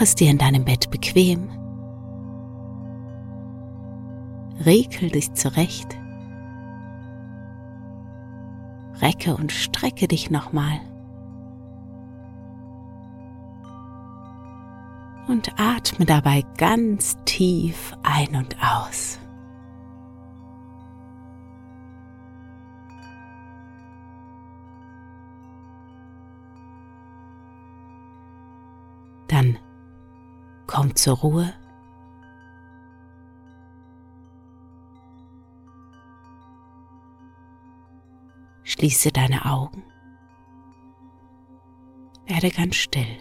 Mach 0.00 0.06
es 0.06 0.14
dir 0.14 0.30
in 0.30 0.38
deinem 0.38 0.64
Bett 0.64 0.90
bequem. 0.90 1.50
Rekel 4.64 5.10
dich 5.10 5.34
zurecht. 5.34 5.94
Recke 9.02 9.36
und 9.36 9.52
strecke 9.52 10.08
dich 10.08 10.30
nochmal. 10.30 10.80
Und 15.28 15.52
atme 15.60 16.06
dabei 16.06 16.46
ganz 16.56 17.18
tief 17.26 17.94
ein 18.02 18.36
und 18.36 18.56
aus. 18.62 19.19
Komm 30.70 30.94
zur 30.94 31.16
Ruhe. 31.16 31.52
Schließe 38.62 39.10
deine 39.10 39.46
Augen. 39.46 39.82
Werde 42.26 42.50
ganz 42.50 42.76
still. 42.76 43.18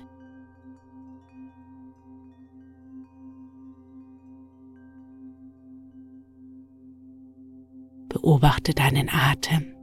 Beobachte 8.10 8.76
deinen 8.76 9.10
Atem. 9.10 9.79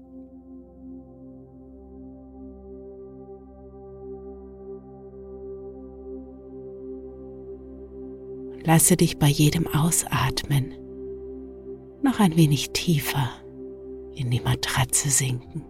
Lasse 8.66 8.96
dich 8.96 9.18
bei 9.18 9.28
jedem 9.28 9.68
Ausatmen 9.68 10.74
noch 12.02 12.18
ein 12.18 12.36
wenig 12.36 12.72
tiefer 12.72 13.28
in 14.12 14.28
die 14.28 14.40
Matratze 14.40 15.08
sinken. 15.08 15.64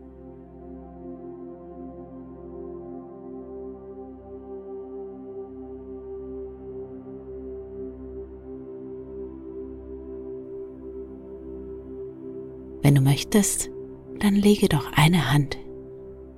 Wenn 12.81 12.95
du 12.95 13.03
möchtest, 13.03 13.69
dann 14.21 14.37
lege 14.37 14.71
doch 14.71 14.91
eine 14.95 15.31
Hand 15.31 15.59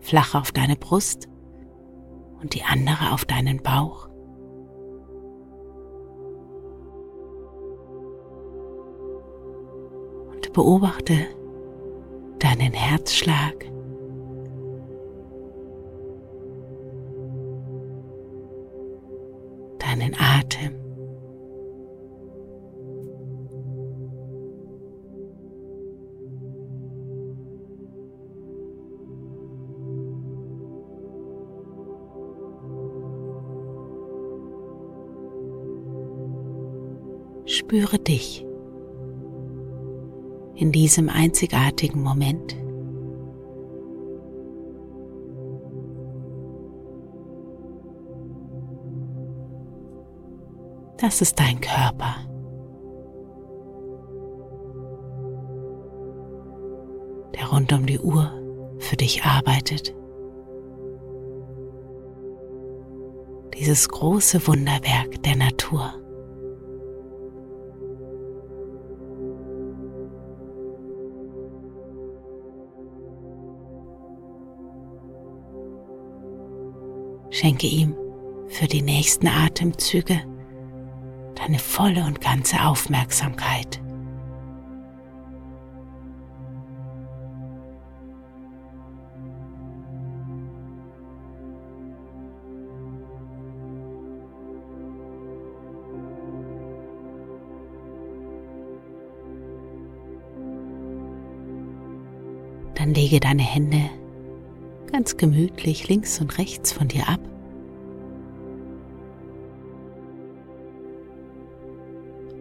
flach 0.01 0.35
auf 0.35 0.51
deine 0.51 0.75
Brust 0.75 1.29
und 2.41 2.55
die 2.55 2.65
andere 2.65 3.13
auf 3.13 3.25
deinen 3.25 3.63
Bauch. 3.63 4.09
Beobachte 10.59 11.15
deinen 12.41 12.73
Herzschlag. 12.73 13.65
Deinen 19.79 20.17
Atem. 20.19 20.75
Spüre 37.47 38.01
dich 38.01 38.48
in 40.59 40.73
diesem 40.73 41.09
einzigartigen 41.09 42.03
Moment. 42.03 42.57
Das 51.01 51.21
ist 51.23 51.39
dein 51.39 51.61
Körper. 51.61 52.17
der 57.39 57.49
rund 57.49 57.73
um 57.73 57.87
die 57.87 57.99
Uhr 57.99 58.33
für 58.79 58.97
dich 58.97 59.25
arbeitet. 59.25 59.95
Dieses 63.55 63.89
große 63.89 64.47
Wunderwerk 64.47 65.23
der 65.23 65.37
Natur. 65.37 65.95
Schenke 77.41 77.69
ihm 77.69 77.95
für 78.49 78.67
die 78.67 78.83
nächsten 78.83 79.29
Atemzüge 79.29 80.21
deine 81.37 81.61
volle 81.61 82.05
und 82.05 82.21
ganze 82.21 82.65
Aufmerksamkeit. 82.65 83.81
Dann 102.75 102.95
lege 102.95 103.21
deine 103.21 103.43
Hände 103.45 103.91
ganz 104.91 105.17
gemütlich 105.17 105.89
links 105.89 106.21
und 106.21 106.39
rechts 106.39 106.73
von 106.73 106.89
dir 106.89 107.09
ab. 107.09 107.21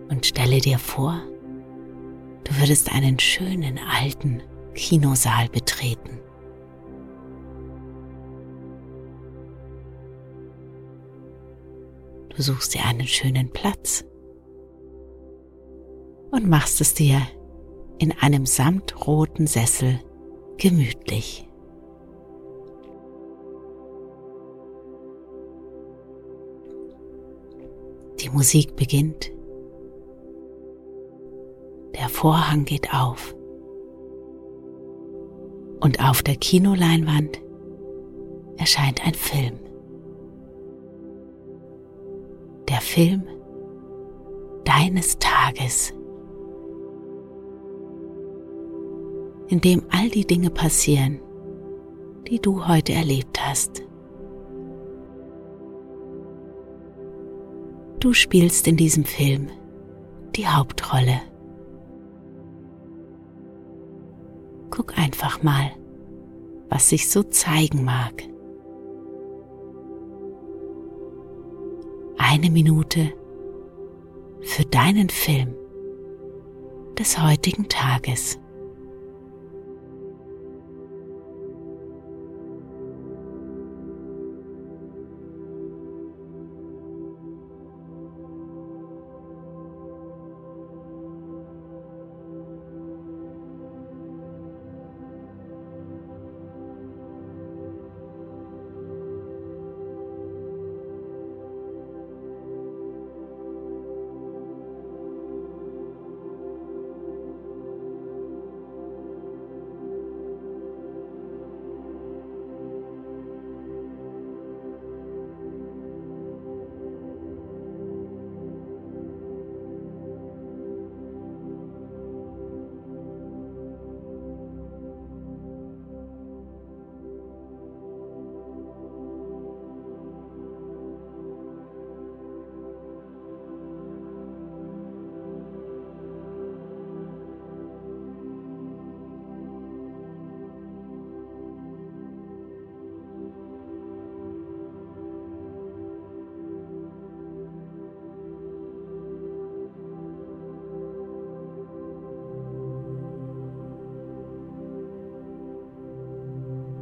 Und 0.09 0.25
stelle 0.25 0.59
dir 0.59 0.79
vor, 0.79 1.21
du 2.43 2.59
würdest 2.59 2.91
einen 2.93 3.19
schönen 3.19 3.77
alten 3.77 4.41
Kinosaal 4.73 5.49
betreten. 5.49 6.19
Du 12.35 12.41
suchst 12.43 12.75
dir 12.75 12.85
einen 12.85 13.07
schönen 13.07 13.49
Platz 13.49 14.05
und 16.31 16.47
machst 16.47 16.81
es 16.81 16.93
dir 16.93 17.21
in 17.97 18.11
einem 18.11 18.45
samtroten 18.45 19.47
Sessel 19.47 19.99
gemütlich. 20.57 21.46
Die 28.19 28.29
Musik 28.29 28.75
beginnt 28.75 29.31
Der 31.93 32.09
Vorhang 32.09 32.65
geht 32.65 32.93
auf. 32.93 33.35
Und 35.79 36.03
auf 36.03 36.23
der 36.23 36.35
Kinoleinwand 36.35 37.41
erscheint 38.57 39.05
ein 39.05 39.13
Film. 39.13 39.59
Der 42.67 42.81
Film 42.81 43.23
deines 44.65 45.17
Tages, 45.19 45.93
in 49.47 49.61
dem 49.61 49.83
all 49.89 50.09
die 50.09 50.25
Dinge 50.25 50.49
passieren, 50.49 51.19
die 52.27 52.39
du 52.39 52.67
heute 52.67 52.93
erlebt 52.93 53.39
hast. 53.41 53.83
Du 58.07 58.13
spielst 58.13 58.69
in 58.69 58.77
diesem 58.77 59.03
Film 59.03 59.49
die 60.33 60.47
Hauptrolle. 60.47 61.19
Guck 64.69 64.97
einfach 64.97 65.43
mal, 65.43 65.71
was 66.69 66.87
sich 66.87 67.09
so 67.09 67.21
zeigen 67.23 67.83
mag. 67.83 68.23
Eine 72.17 72.49
Minute 72.49 73.11
für 74.39 74.63
deinen 74.63 75.09
Film 75.09 75.53
des 76.97 77.21
heutigen 77.21 77.67
Tages. 77.67 78.39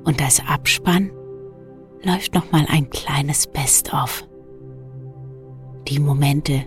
Und 0.06 0.22
als 0.22 0.42
Abspann 0.48 1.12
läuft 2.04 2.34
noch 2.34 2.52
mal 2.52 2.66
ein 2.70 2.90
kleines 2.90 3.48
Best-of. 3.48 4.24
Die 5.88 6.00
Momente, 6.00 6.66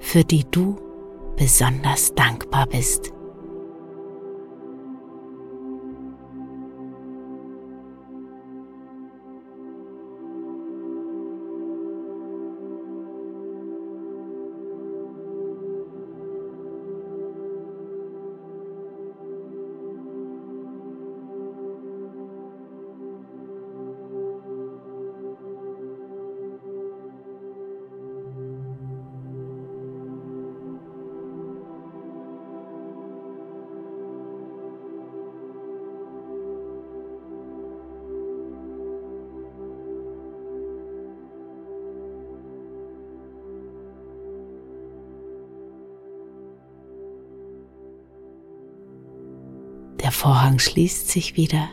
für 0.00 0.24
die 0.24 0.44
du 0.50 0.76
besonders 1.36 2.14
dankbar 2.14 2.66
bist. 2.66 3.12
Der 50.10 50.16
Vorhang 50.16 50.58
schließt 50.58 51.08
sich 51.08 51.36
wieder. 51.36 51.68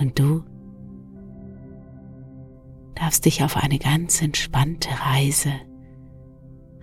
Und 0.00 0.18
du 0.18 0.44
darfst 2.94 3.26
dich 3.26 3.44
auf 3.44 3.58
eine 3.58 3.78
ganz 3.78 4.22
entspannte 4.22 4.88
Reise 4.88 5.52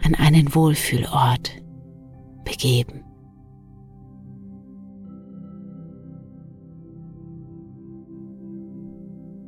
an 0.04 0.14
einen 0.14 0.54
Wohlfühlort 0.54 1.64
begeben. 2.46 3.04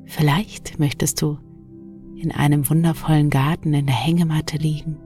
Vielleicht 0.06 0.80
möchtest 0.80 1.22
du 1.22 1.38
in 2.16 2.32
einem 2.32 2.68
wundervollen 2.68 3.30
Garten 3.30 3.76
in 3.76 3.86
der 3.86 3.94
Hängematte 3.94 4.58
liegen 4.58 4.98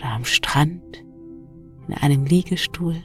am 0.00 0.24
Strand, 0.24 1.04
in 1.88 1.94
einem 1.94 2.24
Liegestuhl. 2.24 2.96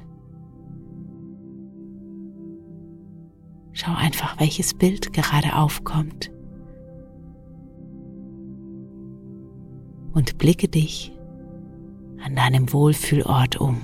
Schau 3.74 3.94
einfach, 3.94 4.40
welches 4.40 4.74
Bild 4.74 5.14
gerade 5.14 5.56
aufkommt. 5.56 6.32
Und 10.14 10.38
blicke 10.38 10.68
dich 10.68 11.12
an 12.24 12.36
deinem 12.36 12.74
Wohlfühlort 12.74 13.62
um. 13.62 13.82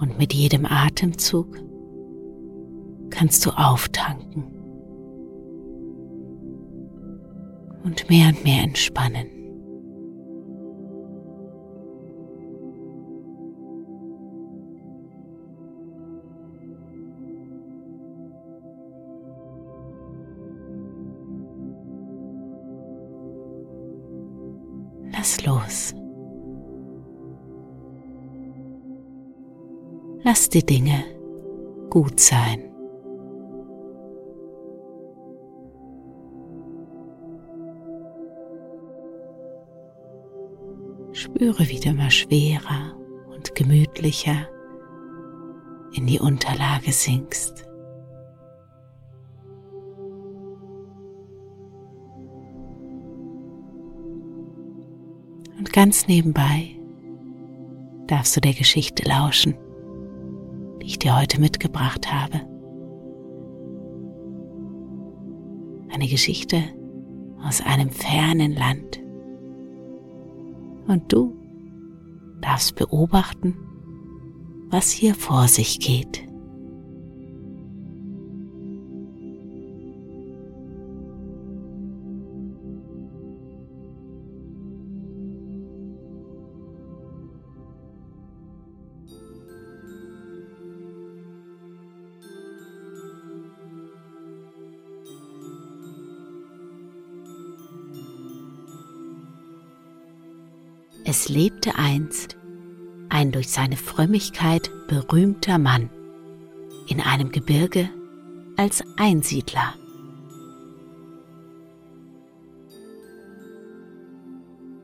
Und 0.00 0.18
mit 0.18 0.32
jedem 0.32 0.64
Atemzug 0.64 1.58
kannst 3.10 3.44
du 3.44 3.50
auftanken 3.50 4.44
und 7.82 8.08
mehr 8.08 8.28
und 8.28 8.44
mehr 8.44 8.62
entspannen. 8.62 9.37
Lass 30.38 30.50
die 30.50 30.64
Dinge 30.64 31.02
gut 31.90 32.20
sein. 32.20 32.60
Spüre, 41.10 41.68
wie 41.68 41.80
du 41.80 41.88
immer 41.88 42.12
schwerer 42.12 42.96
und 43.34 43.56
gemütlicher 43.56 44.46
in 45.94 46.06
die 46.06 46.20
Unterlage 46.20 46.92
sinkst. 46.92 47.66
Und 55.58 55.72
ganz 55.72 56.06
nebenbei 56.06 56.76
darfst 58.06 58.36
du 58.36 58.40
der 58.40 58.54
Geschichte 58.54 59.02
lauschen, 59.02 59.56
ich 60.88 60.98
dir 60.98 61.14
heute 61.18 61.38
mitgebracht 61.38 62.10
habe. 62.10 62.40
Eine 65.92 66.08
Geschichte 66.08 66.62
aus 67.46 67.60
einem 67.60 67.90
fernen 67.90 68.54
Land. 68.54 68.98
Und 70.86 71.12
du 71.12 71.36
darfst 72.40 72.74
beobachten, 72.76 73.54
was 74.70 74.90
hier 74.90 75.14
vor 75.14 75.46
sich 75.46 75.78
geht. 75.78 76.27
Es 101.10 101.30
lebte 101.30 101.74
einst 101.76 102.36
ein 103.08 103.32
durch 103.32 103.48
seine 103.48 103.78
Frömmigkeit 103.78 104.70
berühmter 104.88 105.56
Mann 105.56 105.88
in 106.86 107.00
einem 107.00 107.32
Gebirge 107.32 107.88
als 108.58 108.84
Einsiedler. 108.98 109.72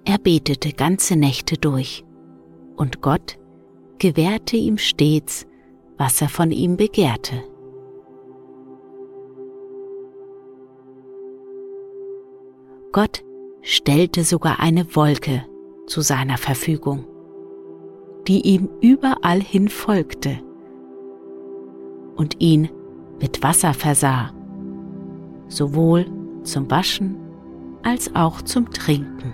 Er 0.07 0.17
betete 0.17 0.73
ganze 0.73 1.17
Nächte 1.17 1.59
durch, 1.59 2.07
und 2.77 3.03
Gott 3.03 3.39
gewährte 3.99 4.57
ihm 4.57 4.79
stets, 4.79 5.47
was 5.99 6.23
er 6.23 6.31
von 6.31 6.53
ihm 6.53 6.79
begehrte. 6.79 7.43
Gott 12.93 13.23
stellte 13.61 14.25
sogar 14.25 14.61
eine 14.61 14.97
Wolke 14.97 15.45
zu 15.87 16.01
seiner 16.01 16.39
Verfügung, 16.39 17.05
die 18.27 18.41
ihm 18.43 18.69
überall 18.81 19.41
hin 19.41 19.69
folgte 19.69 20.39
und 22.17 22.41
ihn 22.41 22.69
mit 23.21 23.43
Wasser 23.43 23.75
versah, 23.75 24.33
sowohl 25.49 26.07
zum 26.43 26.71
Waschen 26.71 27.17
als 27.83 28.15
auch 28.15 28.43
zum 28.43 28.71
Trinken. 28.71 29.33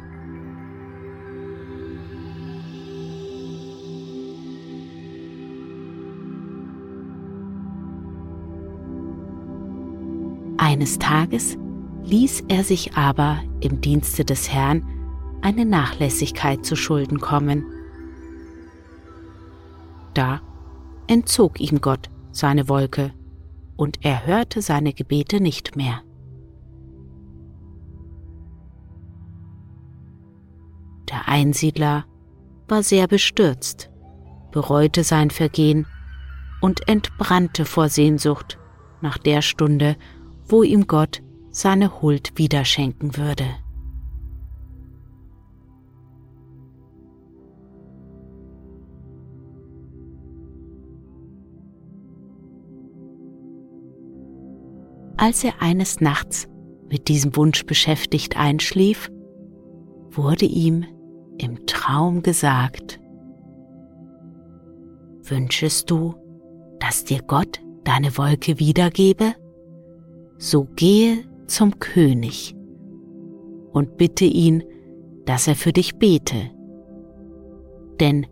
Eines 10.57 10.99
Tages 10.99 11.57
ließ 12.05 12.45
er 12.49 12.65
sich 12.65 12.95
aber 12.95 13.41
im 13.61 13.81
Dienste 13.81 14.25
des 14.25 14.53
Herrn 14.53 14.85
eine 15.43 15.65
Nachlässigkeit 15.65 16.65
zu 16.65 16.77
Schulden 16.77 17.21
kommen. 17.21 17.65
Da 20.15 20.41
entzog 21.07 21.61
ihm 21.61 21.81
Gott 21.81 22.09
seine 22.33 22.69
Wolke 22.69 23.13
und 23.77 24.05
er 24.05 24.27
hörte 24.27 24.63
seine 24.63 24.93
Gebete 24.93 25.41
nicht 25.41 25.77
mehr. 25.77 26.03
Der 31.09 31.29
Einsiedler 31.29 32.05
war 32.69 32.83
sehr 32.83 33.09
bestürzt, 33.09 33.91
bereute 34.53 35.03
sein 35.03 35.31
Vergehen 35.31 35.87
und 36.61 36.89
entbrannte 36.89 37.65
vor 37.65 37.89
Sehnsucht 37.89 38.59
nach 39.01 39.19
der 39.19 39.43
Stunde, 39.43 39.97
wo 40.47 40.63
ihm 40.63 40.87
Gott 40.87 41.23
seine 41.51 42.01
Huld 42.01 42.33
wiederschenken 42.37 43.17
würde. 43.17 43.47
Als 55.21 55.45
er 55.45 55.61
eines 55.61 56.01
Nachts 56.01 56.49
mit 56.89 57.09
diesem 57.09 57.37
Wunsch 57.37 57.67
beschäftigt 57.67 58.39
einschlief, 58.39 59.13
wurde 60.11 60.47
ihm 60.47 60.87
im 61.37 61.67
Traum 61.67 62.23
gesagt, 62.23 62.99
Wünschest 65.25 65.91
du, 65.91 66.15
dass 66.79 67.05
dir 67.05 67.21
Gott 67.21 67.61
deine 67.85 68.17
Wolke 68.17 68.59
wiedergebe? 68.59 69.35
So 70.39 70.67
gehe 70.75 71.19
zum 71.47 71.79
König 71.81 72.57
und 73.73 73.99
bitte 73.99 74.25
ihn, 74.25 74.65
dass 75.27 75.47
er 75.47 75.55
für 75.55 75.75
dich 75.75 75.97
bete. 75.97 76.51
Denn 78.01 78.27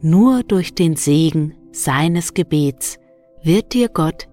nur 0.00 0.44
durch 0.44 0.72
den 0.76 0.94
Segen 0.94 1.54
seines 1.72 2.32
Gebets 2.32 2.96
wird 3.42 3.74
dir 3.74 3.88
Gott 3.88 4.27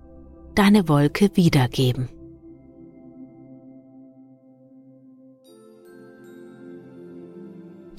deine 0.55 0.87
Wolke 0.87 1.31
wiedergeben. 1.35 2.09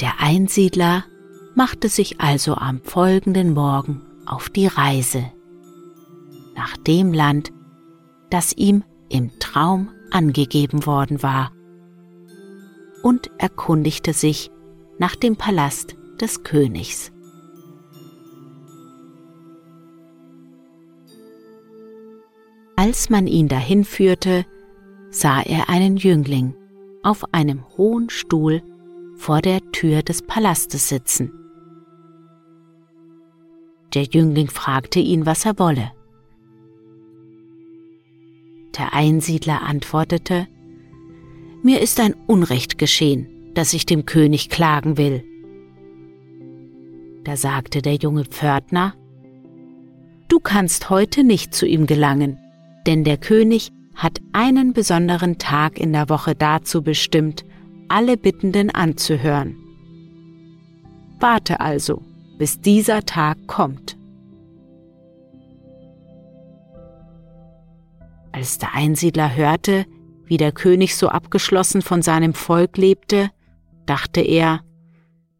Der 0.00 0.20
Einsiedler 0.20 1.04
machte 1.54 1.88
sich 1.88 2.20
also 2.20 2.54
am 2.54 2.80
folgenden 2.82 3.54
Morgen 3.54 4.02
auf 4.26 4.50
die 4.50 4.66
Reise 4.66 5.32
nach 6.54 6.76
dem 6.76 7.12
Land, 7.12 7.52
das 8.30 8.52
ihm 8.52 8.82
im 9.08 9.38
Traum 9.38 9.90
angegeben 10.10 10.86
worden 10.86 11.22
war, 11.22 11.52
und 13.02 13.30
erkundigte 13.38 14.12
sich 14.12 14.50
nach 14.98 15.14
dem 15.14 15.36
Palast 15.36 15.96
des 16.20 16.42
Königs. 16.42 17.12
Als 22.86 23.10
man 23.10 23.26
ihn 23.26 23.48
dahin 23.48 23.82
führte, 23.82 24.46
sah 25.10 25.40
er 25.40 25.68
einen 25.68 25.96
Jüngling 25.96 26.54
auf 27.02 27.34
einem 27.34 27.64
hohen 27.76 28.10
Stuhl 28.10 28.62
vor 29.16 29.42
der 29.42 29.60
Tür 29.72 30.04
des 30.04 30.22
Palastes 30.22 30.88
sitzen. 30.88 31.32
Der 33.92 34.04
Jüngling 34.04 34.46
fragte 34.46 35.00
ihn, 35.00 35.26
was 35.26 35.44
er 35.44 35.58
wolle. 35.58 35.90
Der 38.78 38.94
Einsiedler 38.94 39.62
antwortete, 39.62 40.46
Mir 41.64 41.80
ist 41.80 41.98
ein 41.98 42.14
Unrecht 42.28 42.78
geschehen, 42.78 43.50
das 43.54 43.72
ich 43.72 43.86
dem 43.86 44.06
König 44.06 44.48
klagen 44.48 44.96
will. 44.96 45.24
Da 47.24 47.36
sagte 47.36 47.82
der 47.82 47.96
junge 47.96 48.26
Pförtner, 48.26 48.94
Du 50.28 50.38
kannst 50.38 50.88
heute 50.88 51.24
nicht 51.24 51.52
zu 51.52 51.66
ihm 51.66 51.88
gelangen, 51.88 52.38
denn 52.86 53.04
der 53.04 53.18
König 53.18 53.70
hat 53.94 54.20
einen 54.32 54.72
besonderen 54.72 55.38
Tag 55.38 55.78
in 55.78 55.92
der 55.92 56.08
Woche 56.08 56.34
dazu 56.34 56.82
bestimmt, 56.82 57.44
alle 57.88 58.16
Bittenden 58.16 58.70
anzuhören. 58.70 59.56
Warte 61.18 61.60
also, 61.60 62.02
bis 62.38 62.60
dieser 62.60 63.04
Tag 63.04 63.38
kommt. 63.46 63.96
Als 68.32 68.58
der 68.58 68.74
Einsiedler 68.74 69.34
hörte, 69.34 69.86
wie 70.26 70.36
der 70.36 70.52
König 70.52 70.96
so 70.96 71.08
abgeschlossen 71.08 71.80
von 71.80 72.02
seinem 72.02 72.34
Volk 72.34 72.76
lebte, 72.76 73.30
dachte 73.86 74.20
er, 74.20 74.60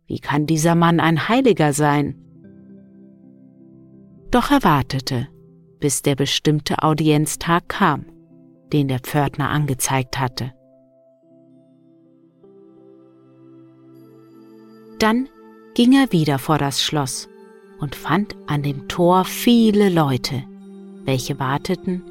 wie 0.06 0.20
kann 0.20 0.46
dieser 0.46 0.74
Mann 0.74 1.00
ein 1.00 1.28
Heiliger 1.28 1.72
sein? 1.72 2.14
Doch 4.30 4.50
er 4.50 4.64
wartete, 4.64 5.28
bis 5.80 6.02
der 6.02 6.14
bestimmte 6.14 6.82
Audienztag 6.82 7.68
kam, 7.68 8.06
den 8.72 8.88
der 8.88 9.00
Pförtner 9.00 9.50
angezeigt 9.50 10.18
hatte. 10.18 10.52
Dann 14.98 15.28
ging 15.74 15.92
er 15.92 16.10
wieder 16.12 16.38
vor 16.38 16.58
das 16.58 16.82
Schloss 16.82 17.28
und 17.78 17.94
fand 17.94 18.34
an 18.46 18.62
dem 18.62 18.88
Tor 18.88 19.24
viele 19.24 19.90
Leute, 19.90 20.42
welche 21.04 21.38
warteten, 21.38 22.02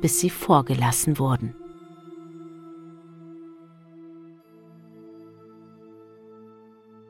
bis 0.00 0.20
sie 0.20 0.30
vorgelassen 0.30 1.18
wurden. 1.18 1.54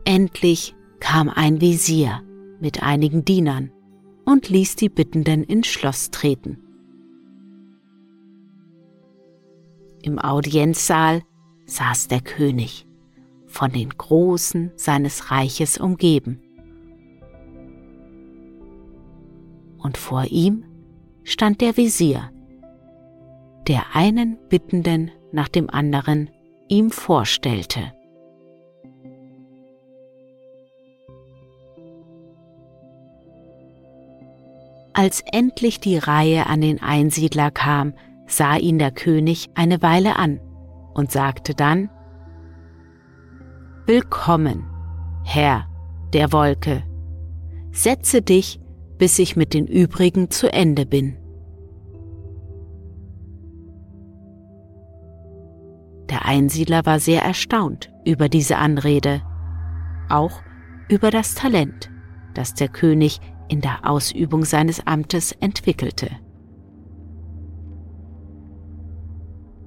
Endlich 0.05 0.75
kam 1.01 1.29
ein 1.29 1.61
Visier 1.61 2.23
mit 2.61 2.83
einigen 2.83 3.25
Dienern 3.25 3.73
und 4.25 4.49
ließ 4.49 4.77
die 4.77 4.89
Bittenden 4.89 5.45
ins 5.45 5.67
Schloss 5.67 6.11
treten. 6.11 6.59
Im 10.03 10.19
Audienzsaal 10.19 11.23
saß 11.67 12.09
der 12.09 12.21
König, 12.21 12.87
von 13.47 13.73
den 13.73 13.91
Großen 13.91 14.73
seines 14.77 15.31
Reiches 15.31 15.79
umgeben. 15.79 16.41
Und 19.79 19.97
vor 19.97 20.25
ihm 20.25 20.65
stand 21.23 21.61
der 21.61 21.77
Visier, 21.77 22.31
der 23.67 23.95
einen 23.95 24.39
Bittenden 24.49 25.11
nach 25.33 25.49
dem 25.49 25.71
anderen 25.71 26.31
ihm 26.69 26.91
vorstellte. 26.91 27.93
Als 34.97 35.25
endlich 35.33 35.81
die 35.81 35.99
Reihe 35.99 36.47
an 36.47 36.61
den 36.61 36.81
Einsiedler 36.81 37.51
kam, 37.51 37.95
sah 38.29 38.57
ihn 38.57 38.79
der 38.79 38.93
König 38.93 39.51
eine 39.57 39.83
Weile 39.83 40.17
an 40.17 40.41
und 40.95 41.11
sagte 41.11 41.55
dann, 41.55 41.91
Willkommen, 43.87 44.65
Herr 45.25 45.67
der 46.13 46.33
Wolke, 46.33 46.85
setze 47.73 48.23
dich, 48.23 48.61
bis 48.97 49.19
ich 49.19 49.35
mit 49.35 49.53
den 49.53 49.67
übrigen 49.67 50.31
zu 50.31 50.51
Ende 50.53 50.87
bin. 50.87 51.17
Der 56.09 56.25
Einsiedler 56.25 56.87
war 56.87 57.01
sehr 57.01 57.23
erstaunt 57.23 57.93
über 58.05 58.29
diese 58.29 58.59
Anrede, 58.59 59.23
auch 60.09 60.41
über 60.89 61.11
das 61.11 61.35
Talent, 61.35 61.91
das 62.35 62.55
der 62.55 62.69
König 62.69 63.21
in 63.49 63.61
der 63.61 63.89
Ausübung 63.89 64.45
seines 64.45 64.87
Amtes 64.87 65.33
entwickelte. 65.33 66.11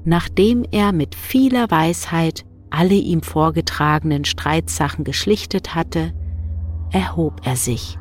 Nachdem 0.03 0.65
er 0.72 0.93
mit 0.93 1.15
vieler 1.15 1.69
Weisheit 1.69 2.46
alle 2.69 2.96
ihm 2.96 3.22
vorgetragenen 3.22 4.25
Streitsachen 4.25 5.03
geschlichtet 5.03 5.75
hatte, 5.75 6.13
erhob 6.91 7.41
er 7.46 7.55
sich, 7.55 7.98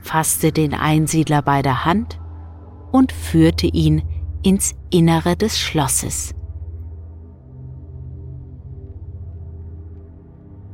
fasste 0.00 0.52
den 0.52 0.74
Einsiedler 0.74 1.42
bei 1.42 1.62
der 1.62 1.84
Hand 1.84 2.20
und 2.92 3.12
führte 3.12 3.66
ihn 3.66 4.02
ins 4.42 4.74
Innere 4.90 5.36
des 5.36 5.58
Schlosses. 5.58 6.34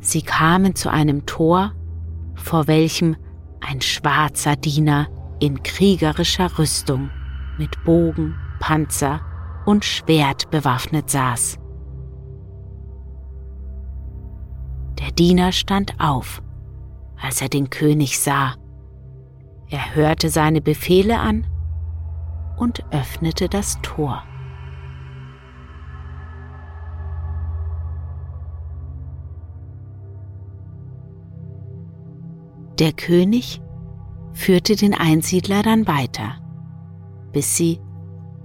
Sie 0.00 0.20
kamen 0.20 0.74
zu 0.74 0.90
einem 0.90 1.24
Tor, 1.24 1.72
vor 2.34 2.66
welchem 2.66 3.16
ein 3.64 3.80
schwarzer 3.80 4.56
Diener 4.56 5.08
in 5.40 5.62
kriegerischer 5.62 6.58
Rüstung 6.58 7.10
mit 7.58 7.82
Bogen, 7.84 8.34
Panzer 8.60 9.20
und 9.66 9.84
Schwert 9.84 10.50
bewaffnet 10.50 11.10
saß. 11.10 11.58
Der 14.98 15.10
Diener 15.12 15.52
stand 15.52 15.94
auf, 15.98 16.42
als 17.20 17.42
er 17.42 17.48
den 17.48 17.70
König 17.70 18.18
sah. 18.18 18.54
Er 19.68 19.94
hörte 19.94 20.30
seine 20.30 20.60
Befehle 20.60 21.18
an 21.18 21.46
und 22.56 22.84
öffnete 22.92 23.48
das 23.48 23.80
Tor. 23.82 24.22
Der 32.84 32.92
König 32.92 33.62
führte 34.34 34.76
den 34.76 34.92
Einsiedler 34.92 35.62
dann 35.62 35.86
weiter, 35.86 36.36
bis 37.32 37.56
sie 37.56 37.80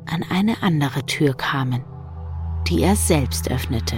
an 0.05 0.24
eine 0.29 0.63
andere 0.63 1.05
Tür 1.05 1.34
kamen, 1.34 1.84
die 2.65 2.81
er 2.81 2.96
selbst 2.96 3.51
öffnete. 3.51 3.98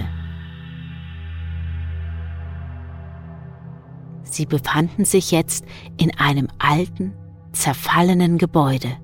Sie 4.24 4.44
befanden 4.44 5.04
sich 5.04 5.30
jetzt 5.30 5.64
in 5.96 6.10
einem 6.18 6.48
alten, 6.58 7.14
zerfallenen 7.52 8.36
Gebäude 8.36 8.96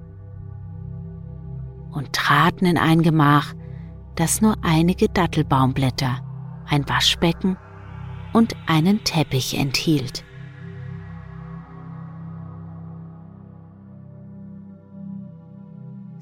und 1.92 2.12
traten 2.14 2.66
in 2.66 2.78
ein 2.78 3.02
Gemach, 3.02 3.54
das 4.16 4.40
nur 4.40 4.56
einige 4.62 5.08
Dattelbaumblätter, 5.08 6.20
ein 6.66 6.88
Waschbecken 6.88 7.56
und 8.32 8.56
einen 8.66 9.04
Teppich 9.04 9.56
enthielt. 9.56 10.24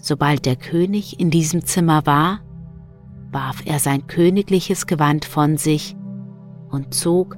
Sobald 0.06 0.46
der 0.46 0.54
König 0.54 1.18
in 1.18 1.30
diesem 1.30 1.64
Zimmer 1.64 2.06
war, 2.06 2.38
warf 3.32 3.64
er 3.66 3.80
sein 3.80 4.06
königliches 4.06 4.86
Gewand 4.86 5.24
von 5.24 5.56
sich 5.56 5.96
und 6.70 6.94
zog 6.94 7.36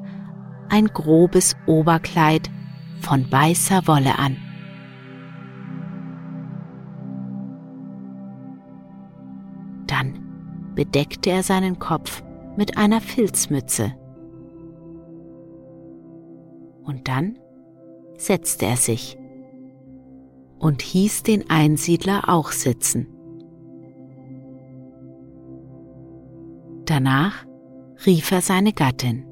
ein 0.69 0.89
grobes 0.89 1.57
Oberkleid 1.65 2.51
von 3.01 3.33
weißer 3.33 3.87
Wolle 3.87 4.19
an. 4.19 4.37
Dann 9.87 10.75
bedeckte 10.75 11.31
er 11.31 11.43
seinen 11.43 11.79
Kopf 11.79 12.23
mit 12.59 12.77
einer 12.77 13.01
Filzmütze. 13.01 13.95
Und 16.83 17.09
dann 17.09 17.39
setzte 18.19 18.67
er 18.67 18.77
sich 18.77 19.17
und 20.59 20.83
hieß 20.83 21.23
den 21.23 21.49
Einsiedler 21.51 22.29
auch 22.29 22.53
sitzen. 22.53 23.07
Danach 26.85 27.45
rief 28.07 28.31
er 28.31 28.41
seine 28.41 28.73
Gattin. 28.73 29.25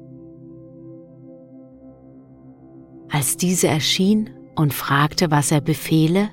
Als 3.09 3.37
diese 3.37 3.67
erschien 3.67 4.29
und 4.55 4.73
fragte, 4.73 5.31
was 5.31 5.51
er 5.51 5.61
befehle, 5.61 6.29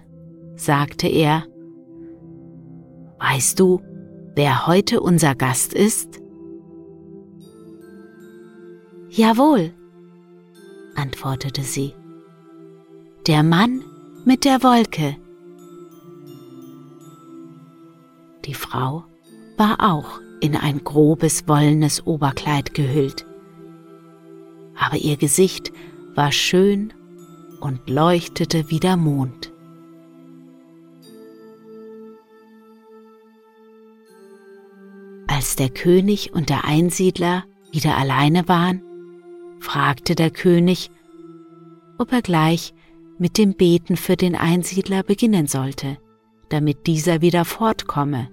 sagte 0.57 1.09
er, 1.09 1.44
Weißt 3.18 3.59
du, 3.59 3.80
wer 4.35 4.66
heute 4.66 5.00
unser 5.00 5.35
Gast 5.35 5.72
ist? 5.72 6.20
Jawohl, 9.09 9.72
antwortete 10.94 11.62
sie. 11.62 11.94
Der 13.26 13.42
Mann 13.42 13.83
mit 14.24 14.44
der 14.44 14.62
Wolke. 14.62 15.16
Die 18.44 18.54
Frau 18.54 19.04
war 19.56 19.76
auch 19.80 20.20
in 20.40 20.56
ein 20.56 20.82
grobes 20.84 21.46
wollenes 21.48 22.06
Oberkleid 22.06 22.74
gehüllt, 22.74 23.26
aber 24.76 24.96
ihr 24.96 25.16
Gesicht 25.16 25.72
war 26.14 26.32
schön 26.32 26.92
und 27.60 27.88
leuchtete 27.88 28.70
wie 28.70 28.80
der 28.80 28.96
Mond. 28.96 29.52
Als 35.26 35.56
der 35.56 35.70
König 35.70 36.32
und 36.32 36.48
der 36.48 36.64
Einsiedler 36.64 37.44
wieder 37.72 37.96
alleine 37.96 38.48
waren, 38.48 38.82
fragte 39.60 40.14
der 40.14 40.30
König, 40.30 40.90
ob 41.98 42.12
er 42.12 42.22
gleich 42.22 42.74
mit 43.18 43.38
dem 43.38 43.55
Beten 43.55 43.96
für 43.96 44.16
den 44.16 44.35
Einsiedler 44.35 45.03
beginnen 45.03 45.46
sollte, 45.46 45.98
damit 46.48 46.87
dieser 46.87 47.20
wieder 47.20 47.44
fortkomme, 47.44 48.29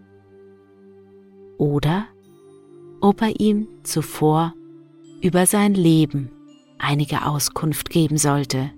oder 1.57 2.07
ob 3.01 3.21
er 3.21 3.39
ihm 3.39 3.67
zuvor 3.83 4.53
über 5.21 5.45
sein 5.45 5.73
Leben 5.73 6.31
einige 6.79 7.25
Auskunft 7.25 7.89
geben 7.89 8.17
sollte. 8.17 8.71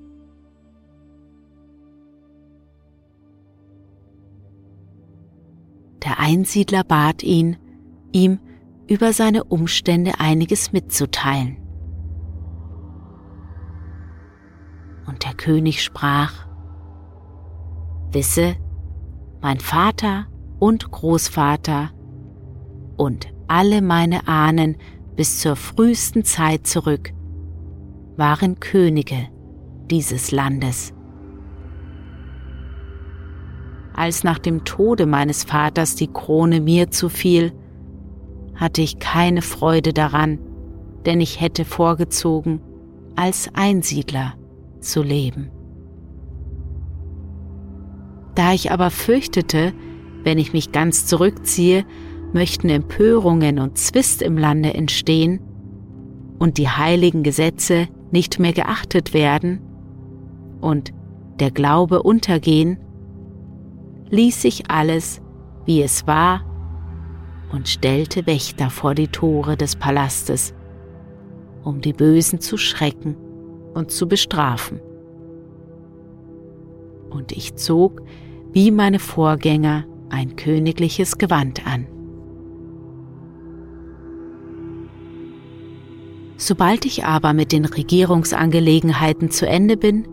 Der 6.04 6.20
Einsiedler 6.20 6.84
bat 6.84 7.24
ihn, 7.24 7.58
ihm 8.12 8.40
über 8.88 9.14
seine 9.14 9.46
Umstände 9.46 10.20
einiges 10.20 10.74
mitzuteilen. 10.74 11.63
Und 15.06 15.26
der 15.26 15.34
König 15.34 15.84
sprach, 15.84 16.48
Wisse, 18.12 18.56
mein 19.42 19.60
Vater 19.60 20.28
und 20.60 20.92
Großvater 20.92 21.92
und 22.96 23.28
alle 23.48 23.82
meine 23.82 24.28
Ahnen 24.28 24.78
bis 25.16 25.40
zur 25.40 25.56
frühesten 25.56 26.24
Zeit 26.24 26.66
zurück 26.68 27.14
waren 28.16 28.60
Könige 28.60 29.28
dieses 29.90 30.32
Landes. 30.32 30.94
Als 33.96 34.24
nach 34.24 34.40
dem 34.40 34.64
Tode 34.64 35.06
meines 35.06 35.44
Vaters 35.44 35.96
die 35.96 36.08
Krone 36.08 36.62
mir 36.62 36.90
zufiel, 36.90 37.54
hatte 38.56 38.82
ich 38.82 39.00
keine 39.00 39.42
Freude 39.42 39.94
daran, 39.94 40.40
denn 41.06 41.22
ich 41.22 41.42
hätte 41.42 41.66
vorgezogen, 41.66 42.62
als 43.16 43.50
Einsiedler 43.54 44.34
zu 44.84 45.02
leben. 45.02 45.52
Da 48.36 48.54
ich 48.54 48.72
aber 48.72 48.90
fürchtete, 48.90 49.74
wenn 50.24 50.38
ich 50.38 50.54
mich 50.54 50.72
ganz 50.72 51.06
zurückziehe, 51.06 51.86
möchten 52.34 52.70
Empörungen 52.70 53.60
und 53.60 53.78
Zwist 53.78 54.22
im 54.22 54.38
Lande 54.38 54.74
entstehen, 54.74 55.40
und 56.40 56.58
die 56.58 56.68
heiligen 56.68 57.24
Gesetze 57.24 57.88
nicht 58.12 58.38
mehr 58.38 58.52
geachtet 58.52 59.14
werden 59.14 59.62
und 60.60 60.94
der 61.40 61.52
Glaube 61.52 62.04
untergehen, 62.04 62.78
ließ 64.10 64.42
sich 64.42 64.70
alles, 64.70 65.22
wie 65.66 65.82
es 65.82 66.06
war, 66.06 66.42
und 67.52 67.70
stellte 67.70 68.26
Wächter 68.26 68.70
vor 68.70 68.94
die 68.94 69.08
Tore 69.08 69.56
des 69.56 69.78
Palastes, 69.78 70.54
um 71.64 71.80
die 71.80 71.94
Bösen 71.94 72.42
zu 72.42 72.58
schrecken 72.58 73.16
und 73.74 73.92
zu 73.92 74.08
bestrafen. 74.08 74.80
Und 77.10 77.32
ich 77.32 77.56
zog, 77.56 78.02
wie 78.52 78.72
meine 78.72 79.00
Vorgänger, 79.00 79.86
ein 80.10 80.36
königliches 80.36 81.18
Gewand 81.18 81.66
an. 81.66 81.88
Sobald 86.38 86.86
ich 86.86 87.06
aber 87.06 87.34
mit 87.34 87.52
den 87.52 87.66
Regierungsangelegenheiten 87.66 89.32
zu 89.32 89.48
Ende 89.48 89.78
bin, 89.78 90.08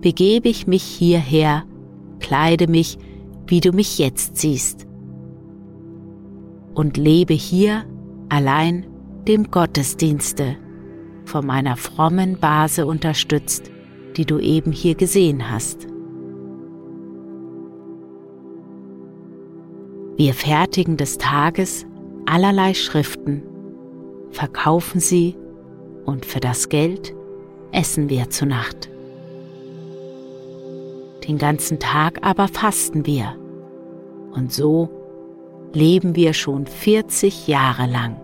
begebe 0.00 0.48
ich 0.48 0.66
mich 0.66 0.82
hierher, 0.82 1.64
kleide 2.20 2.68
mich, 2.68 2.98
wie 3.46 3.60
du 3.60 3.72
mich 3.72 3.98
jetzt 3.98 4.36
siehst, 4.36 4.86
und 6.74 6.96
lebe 6.96 7.34
hier 7.34 7.84
allein 8.28 8.86
dem 9.26 9.50
Gottesdienste, 9.50 10.56
von 11.24 11.46
meiner 11.46 11.76
frommen 11.76 12.38
Base 12.38 12.86
unterstützt, 12.86 13.70
die 14.16 14.24
du 14.24 14.38
eben 14.38 14.72
hier 14.72 14.94
gesehen 14.94 15.50
hast. 15.50 15.86
Wir 20.16 20.32
fertigen 20.32 20.96
des 20.96 21.18
Tages 21.18 21.86
allerlei 22.26 22.74
Schriften, 22.74 23.42
verkaufen 24.30 25.00
sie 25.00 25.36
und 26.04 26.24
für 26.24 26.40
das 26.40 26.68
Geld 26.68 27.14
essen 27.72 28.08
wir 28.08 28.30
zu 28.30 28.46
Nacht. 28.46 28.88
Den 31.26 31.38
ganzen 31.38 31.80
Tag 31.80 32.18
aber 32.22 32.48
fasten 32.48 33.06
wir 33.06 33.36
und 34.32 34.52
so 34.52 34.88
leben 35.72 36.14
wir 36.14 36.32
schon 36.32 36.66
40 36.66 37.48
Jahre 37.48 37.86
lang. 37.86 38.23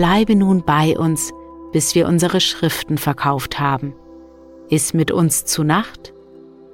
Bleibe 0.00 0.34
nun 0.34 0.64
bei 0.64 0.98
uns, 0.98 1.30
bis 1.72 1.94
wir 1.94 2.08
unsere 2.08 2.40
Schriften 2.40 2.96
verkauft 2.96 3.60
haben. 3.60 3.92
Iss 4.70 4.94
mit 4.94 5.10
uns 5.10 5.44
zu 5.44 5.62
Nacht 5.62 6.14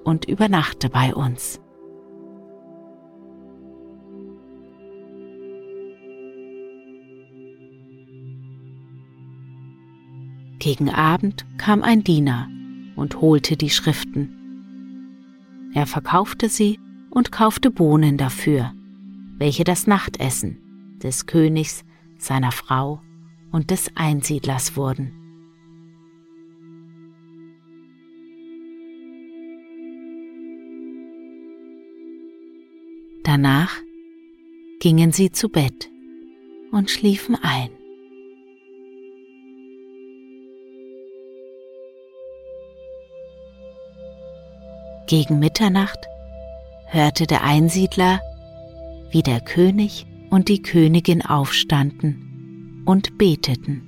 und 0.05 0.27
übernachte 0.27 0.89
bei 0.89 1.13
uns. 1.13 1.61
Gegen 10.61 10.89
Abend 10.89 11.47
kam 11.59 11.83
ein 11.83 12.05
Diener 12.05 12.49
und 12.95 13.21
holte 13.21 13.57
die 13.57 13.71
Schriften. 13.71 15.73
Er 15.75 15.87
verkaufte 15.87 16.49
sie 16.49 16.79
und 17.11 17.33
kaufte 17.33 17.73
Bohnen 17.73 18.19
dafür, 18.19 18.73
welche 19.37 19.65
das 19.65 19.89
Nachtessen 19.89 20.59
des 21.03 21.27
Königs, 21.27 21.85
seiner 22.19 22.53
Frau 22.53 23.01
und 23.53 23.71
des 23.71 23.91
Einsiedlers 23.95 24.77
wurden. 24.77 25.13
Danach 33.25 33.75
gingen 34.81 35.11
sie 35.13 35.33
zu 35.33 35.49
Bett 35.49 35.91
und 36.71 36.91
schliefen 36.91 37.37
ein. 37.43 37.71
Gegen 45.09 45.39
Mitternacht 45.39 46.07
hörte 46.87 47.27
der 47.27 47.43
Einsiedler, 47.43 48.21
wie 49.11 49.23
der 49.23 49.41
König 49.41 50.07
und 50.31 50.49
die 50.49 50.63
Königin 50.63 51.23
aufstanden 51.23 52.26
und 52.87 53.19
beteten. 53.19 53.83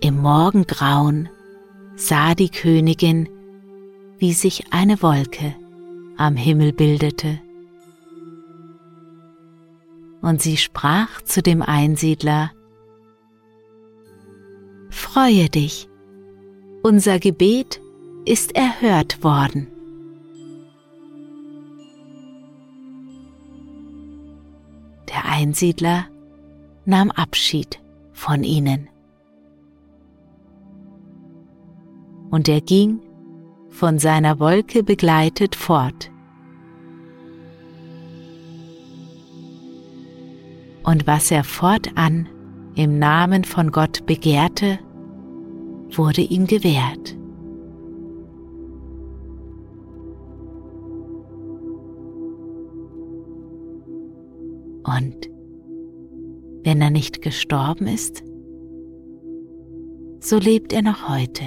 Im 0.00 0.20
Morgengrauen 0.20 1.28
sah 1.96 2.34
die 2.34 2.50
Königin, 2.50 3.28
wie 4.18 4.34
sich 4.34 4.72
eine 4.72 5.02
Wolke 5.02 5.56
am 6.16 6.36
Himmel 6.36 6.72
bildete. 6.72 7.40
Und 10.20 10.40
sie 10.42 10.58
sprach 10.58 11.22
zu 11.22 11.42
dem 11.42 11.62
Einsiedler, 11.62 12.52
Freue 14.90 15.48
dich, 15.48 15.88
unser 16.82 17.18
Gebet 17.18 17.80
ist 18.24 18.54
erhört 18.54 19.24
worden. 19.24 19.68
Der 25.16 25.24
Einsiedler 25.24 26.04
nahm 26.84 27.10
Abschied 27.10 27.80
von 28.12 28.44
ihnen. 28.44 28.90
Und 32.30 32.50
er 32.50 32.60
ging 32.60 33.00
von 33.70 33.98
seiner 33.98 34.38
Wolke 34.40 34.82
begleitet 34.82 35.54
fort. 35.54 36.10
Und 40.84 41.06
was 41.06 41.30
er 41.30 41.44
fortan 41.44 42.28
im 42.74 42.98
Namen 42.98 43.44
von 43.44 43.72
Gott 43.72 44.04
begehrte, 44.04 44.78
wurde 45.92 46.20
ihm 46.20 46.46
gewährt. 46.46 47.15
Und 54.96 55.30
wenn 56.64 56.80
er 56.80 56.90
nicht 56.90 57.22
gestorben 57.22 57.86
ist, 57.86 58.22
so 60.20 60.38
lebt 60.38 60.72
er 60.72 60.82
noch 60.82 61.08
heute. 61.08 61.44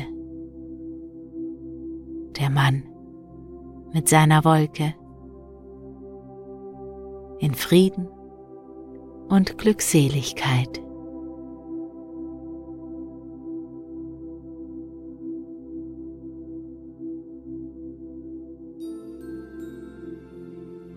Der 2.39 2.49
Mann 2.49 2.83
mit 3.93 4.07
seiner 4.07 4.45
Wolke 4.45 4.93
in 7.39 7.53
Frieden 7.53 8.07
und 9.29 9.57
Glückseligkeit. 9.57 10.81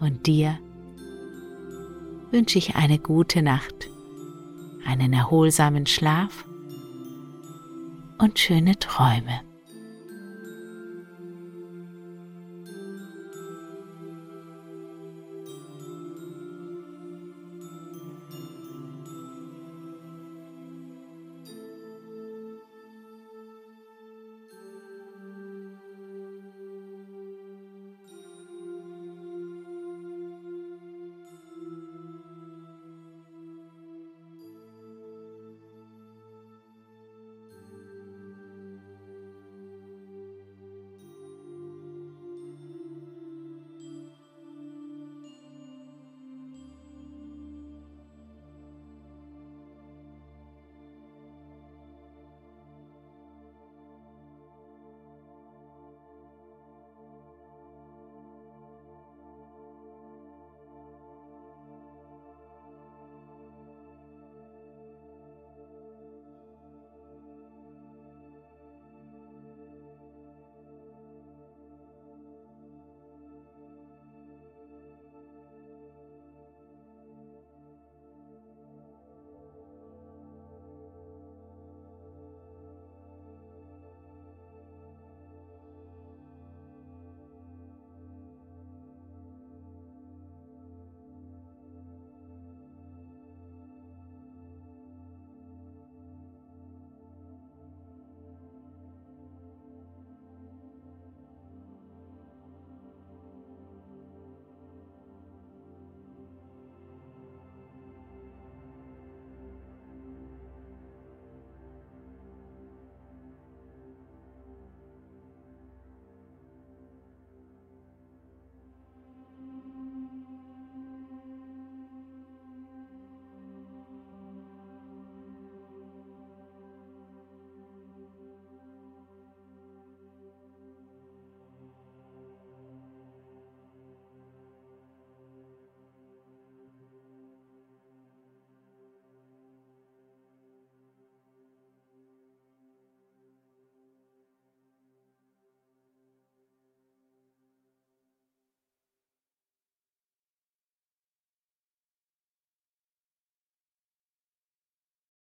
und 0.00 0.26
dir 0.26 0.58
wünsche 2.32 2.58
ich 2.58 2.74
eine 2.74 2.98
gute 2.98 3.42
Nacht, 3.42 3.88
einen 4.86 5.12
erholsamen 5.12 5.86
Schlaf 5.86 6.44
und 8.18 8.38
schöne 8.38 8.78
Träume. 8.78 9.51